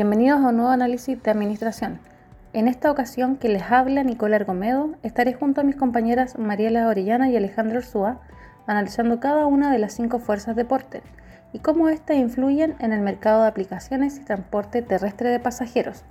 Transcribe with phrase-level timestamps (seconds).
[0.00, 1.98] Bienvenidos a un nuevo análisis de administración.
[2.54, 7.28] En esta ocasión que les habla Nicola Argomedo, estaré junto a mis compañeras Mariela Orellana
[7.28, 8.18] y Alejandra Ursúa
[8.66, 11.02] analizando cada una de las cinco fuerzas de Porter
[11.52, 16.02] y cómo éstas influyen en el mercado de aplicaciones y transporte terrestre de pasajeros.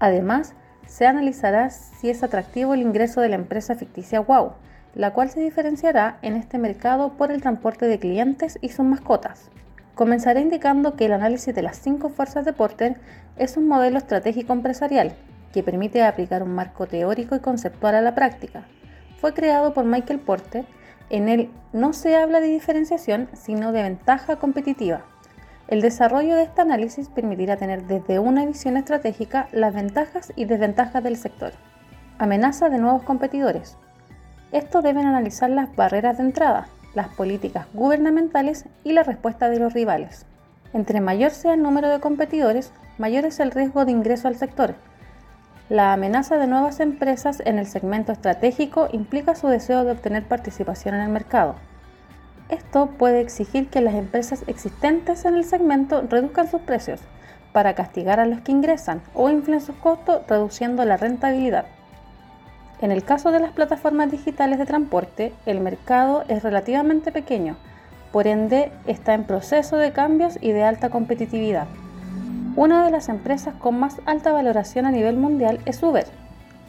[0.00, 0.52] Además,
[0.86, 4.52] se analizará si es atractivo el ingreso de la empresa ficticia WOW,
[4.94, 9.48] la cual se diferenciará en este mercado por el transporte de clientes y sus mascotas.
[9.94, 12.96] Comenzaré indicando que el análisis de las cinco fuerzas de Porter
[13.36, 15.14] es un modelo estratégico empresarial
[15.52, 18.64] que permite aplicar un marco teórico y conceptual a la práctica.
[19.20, 20.64] Fue creado por Michael Porter.
[21.10, 25.02] En él no se habla de diferenciación, sino de ventaja competitiva.
[25.68, 31.04] El desarrollo de este análisis permitirá tener desde una visión estratégica las ventajas y desventajas
[31.04, 31.52] del sector.
[32.18, 33.76] Amenaza de nuevos competidores.
[34.50, 39.72] Estos deben analizar las barreras de entrada, las políticas gubernamentales y la respuesta de los
[39.72, 40.26] rivales.
[40.72, 44.74] Entre mayor sea el número de competidores, mayor es el riesgo de ingreso al sector.
[45.68, 50.94] La amenaza de nuevas empresas en el segmento estratégico implica su deseo de obtener participación
[50.94, 51.54] en el mercado.
[52.48, 57.00] Esto puede exigir que las empresas existentes en el segmento reduzcan sus precios
[57.52, 61.66] para castigar a los que ingresan o inflen sus costos reduciendo la rentabilidad.
[62.80, 67.56] En el caso de las plataformas digitales de transporte, el mercado es relativamente pequeño,
[68.12, 71.66] por ende está en proceso de cambios y de alta competitividad.
[72.56, 76.06] Una de las empresas con más alta valoración a nivel mundial es Uber,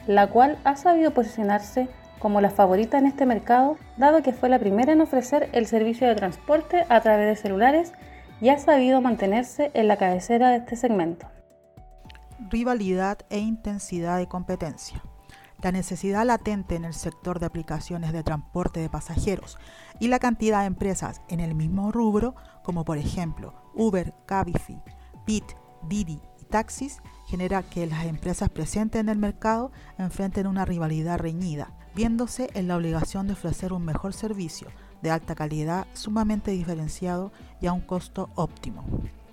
[0.06, 4.58] la cual ha sabido posicionarse como la favorita en este mercado, dado que fue la
[4.58, 7.92] primera en ofrecer el servicio de transporte a través de celulares
[8.40, 11.28] y ha sabido mantenerse en la cabecera de este segmento.
[12.50, 15.02] Rivalidad e intensidad de competencia
[15.62, 19.58] la necesidad latente en el sector de aplicaciones de transporte de pasajeros
[20.00, 24.82] y la cantidad de empresas en el mismo rubro, como por ejemplo Uber, Cabify,
[25.26, 25.44] Bit,
[25.88, 31.72] Didi y Taxis, genera que las empresas presentes en el mercado enfrenten una rivalidad reñida,
[31.94, 34.68] viéndose en la obligación de ofrecer un mejor servicio
[35.02, 38.84] de alta calidad, sumamente diferenciado y a un costo óptimo.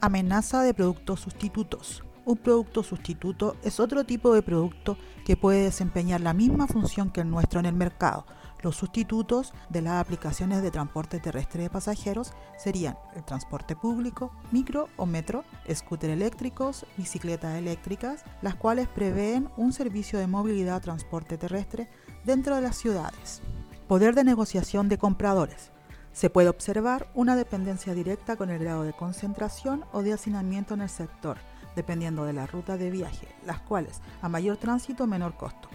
[0.02, 2.04] Amenaza de productos sustitutos.
[2.26, 7.20] Un producto sustituto es otro tipo de producto que puede desempeñar la misma función que
[7.20, 8.26] el nuestro en el mercado.
[8.62, 14.88] Los sustitutos de las aplicaciones de transporte terrestre de pasajeros serían el transporte público, micro
[14.96, 21.90] o metro, scooter eléctricos, bicicletas eléctricas, las cuales prevén un servicio de movilidad transporte terrestre
[22.24, 23.42] dentro de las ciudades.
[23.90, 25.72] Poder de negociación de compradores.
[26.14, 30.82] Se puede observar una dependencia directa con el grado de concentración o de hacinamiento en
[30.84, 31.38] el sector
[31.76, 35.70] dependiendo de la ruta de viaje, las cuales a mayor tránsito menor costo.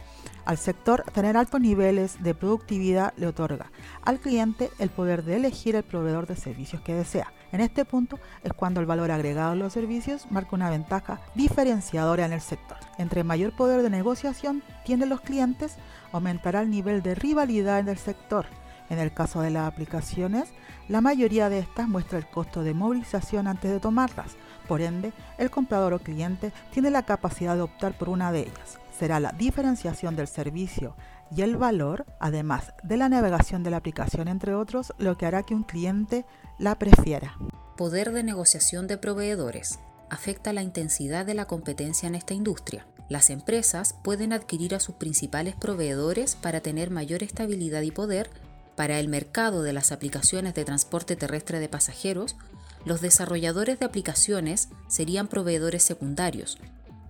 [0.44, 3.70] Al sector, tener altos niveles de productividad le otorga
[4.02, 7.32] al cliente el poder de elegir el proveedor de servicios que desea.
[7.52, 12.24] En este punto es cuando el valor agregado en los servicios marca una ventaja diferenciadora
[12.24, 12.78] en el sector.
[12.98, 15.76] Entre mayor poder de negociación tienen los clientes,
[16.12, 18.46] aumentará el nivel de rivalidad en el sector.
[18.90, 20.48] En el caso de las aplicaciones,
[20.88, 24.36] la mayoría de estas muestra el costo de movilización antes de tomarlas,
[24.68, 28.78] por ende, el comprador o cliente tiene la capacidad de optar por una de ellas.
[28.96, 30.94] Será la diferenciación del servicio
[31.34, 35.42] y el valor, además de la navegación de la aplicación, entre otros, lo que hará
[35.42, 36.26] que un cliente
[36.58, 37.36] la prefiera.
[37.76, 39.78] Poder de negociación de proveedores
[40.10, 42.86] afecta la intensidad de la competencia en esta industria.
[43.08, 48.30] Las empresas pueden adquirir a sus principales proveedores para tener mayor estabilidad y poder
[48.78, 52.36] para el mercado de las aplicaciones de transporte terrestre de pasajeros
[52.84, 56.58] los desarrolladores de aplicaciones serían proveedores secundarios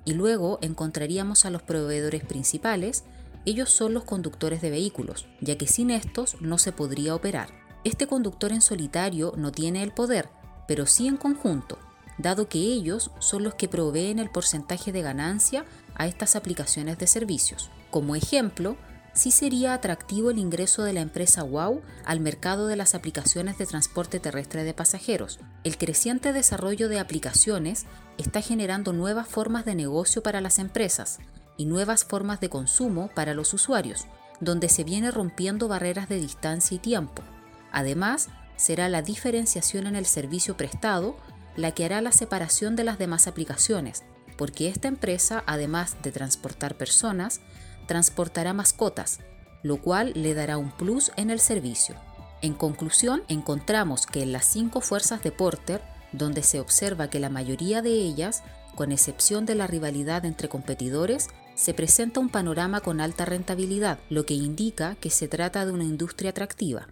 [0.06, 3.04] y luego encontraríamos a los proveedores principales,
[3.44, 7.50] ellos son los conductores de vehículos, ya que sin estos no se podría operar.
[7.84, 10.30] Este conductor en solitario no tiene el poder,
[10.66, 11.78] pero sí en conjunto,
[12.16, 17.06] dado que ellos son los que proveen el porcentaje de ganancia a estas aplicaciones de
[17.06, 17.68] servicios.
[17.90, 18.78] Como ejemplo,
[19.18, 23.66] sí sería atractivo el ingreso de la empresa WOW al mercado de las aplicaciones de
[23.66, 25.40] transporte terrestre de pasajeros.
[25.64, 27.86] El creciente desarrollo de aplicaciones
[28.16, 31.18] está generando nuevas formas de negocio para las empresas
[31.56, 34.06] y nuevas formas de consumo para los usuarios,
[34.40, 37.24] donde se viene rompiendo barreras de distancia y tiempo.
[37.72, 41.16] Además, será la diferenciación en el servicio prestado
[41.56, 44.04] la que hará la separación de las demás aplicaciones,
[44.36, 47.40] porque esta empresa, además de transportar personas,
[47.88, 49.18] transportará mascotas,
[49.64, 51.96] lo cual le dará un plus en el servicio.
[52.40, 55.82] En conclusión, encontramos que en las cinco fuerzas de Porter,
[56.12, 58.44] donde se observa que la mayoría de ellas,
[58.76, 64.24] con excepción de la rivalidad entre competidores, se presenta un panorama con alta rentabilidad, lo
[64.24, 66.86] que indica que se trata de una industria atractiva.